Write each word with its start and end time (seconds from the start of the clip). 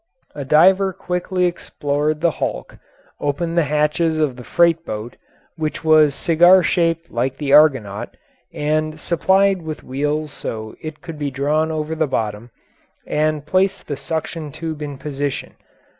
A 0.33 0.43
diver 0.43 0.93
quickly 0.93 1.45
explored 1.45 2.21
the 2.21 2.31
hulk, 2.41 2.79
opened 3.19 3.55
the 3.55 3.65
hatches 3.69 4.17
of 4.17 4.35
the 4.35 4.43
freight 4.43 4.83
boat, 4.83 5.15
which 5.57 5.83
was 5.83 6.15
cigar 6.15 6.63
shaped 6.63 7.11
like 7.11 7.37
the 7.37 7.53
Argonaut 7.53 8.17
and 8.51 8.99
supplied 8.99 9.61
with 9.61 9.83
wheels 9.83 10.33
so 10.33 10.73
it 10.81 11.01
could 11.03 11.19
be 11.19 11.29
drawn 11.29 11.69
over 11.71 11.93
the 11.93 12.07
bottom, 12.07 12.49
and 13.05 13.45
placed 13.45 13.85
the 13.85 13.95
suction 13.95 14.51
tube 14.51 14.81
in 14.81 14.97
position. 14.97 15.53